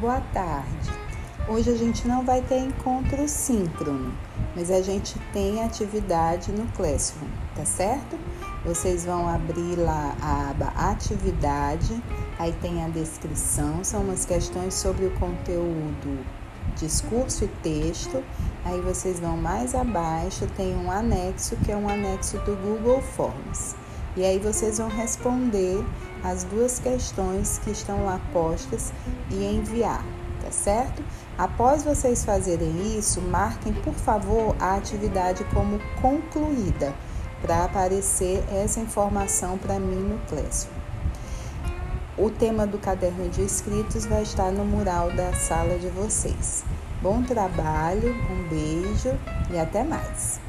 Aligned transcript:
boa 0.00 0.20
tarde. 0.32 0.90
Hoje 1.46 1.68
a 1.68 1.76
gente 1.76 2.08
não 2.08 2.24
vai 2.24 2.40
ter 2.40 2.58
encontro 2.58 3.28
síncrono, 3.28 4.10
mas 4.56 4.70
a 4.70 4.80
gente 4.80 5.18
tem 5.30 5.62
atividade 5.62 6.50
no 6.50 6.66
Classroom, 6.72 7.28
tá 7.54 7.62
certo? 7.66 8.18
Vocês 8.64 9.04
vão 9.04 9.28
abrir 9.28 9.76
lá 9.76 10.16
a 10.22 10.50
aba 10.50 10.72
Atividade, 10.74 12.02
aí 12.38 12.52
tem 12.62 12.82
a 12.82 12.88
descrição, 12.88 13.84
são 13.84 14.00
umas 14.00 14.24
questões 14.24 14.72
sobre 14.72 15.04
o 15.04 15.10
conteúdo 15.18 16.24
discurso 16.76 17.44
e 17.44 17.48
texto. 17.62 18.24
Aí 18.64 18.80
vocês 18.80 19.20
vão 19.20 19.36
mais 19.36 19.74
abaixo, 19.74 20.46
tem 20.56 20.74
um 20.74 20.90
anexo 20.90 21.56
que 21.56 21.70
é 21.70 21.76
um 21.76 21.90
anexo 21.90 22.38
do 22.38 22.56
Google 22.56 23.02
Forms. 23.02 23.76
E 24.16 24.24
aí 24.24 24.38
vocês 24.38 24.78
vão 24.78 24.88
responder 24.88 25.82
as 26.22 26.44
duas 26.44 26.78
questões 26.78 27.58
que 27.64 27.70
estão 27.70 28.04
lá 28.04 28.20
postas 28.32 28.92
e 29.30 29.44
enviar, 29.44 30.04
tá 30.42 30.50
certo? 30.50 31.02
Após 31.38 31.82
vocês 31.82 32.24
fazerem 32.24 32.98
isso, 32.98 33.20
marquem, 33.22 33.72
por 33.72 33.94
favor, 33.94 34.54
a 34.60 34.74
atividade 34.74 35.44
como 35.54 35.80
concluída, 36.00 36.92
para 37.40 37.64
aparecer 37.64 38.44
essa 38.52 38.80
informação 38.80 39.58
para 39.58 39.80
mim 39.80 39.96
no 39.96 40.18
Classroom. 40.26 40.82
O 42.18 42.30
tema 42.30 42.66
do 42.66 42.78
caderno 42.78 43.28
de 43.30 43.42
escritos 43.42 44.04
vai 44.04 44.22
estar 44.22 44.52
no 44.52 44.64
mural 44.64 45.10
da 45.10 45.32
sala 45.32 45.78
de 45.78 45.88
vocês. 45.88 46.62
Bom 47.00 47.22
trabalho, 47.22 48.14
um 48.30 48.48
beijo 48.48 49.18
e 49.50 49.58
até 49.58 49.82
mais! 49.82 50.41